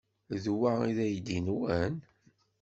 [0.43, 1.95] D wa ay d aydi-nwen?